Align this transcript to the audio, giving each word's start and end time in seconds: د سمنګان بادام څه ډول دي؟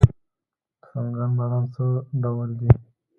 د 0.81 0.81
سمنګان 0.89 1.31
بادام 1.37 1.65
څه 1.73 1.83
ډول 2.23 2.49
دي؟ 2.59 2.69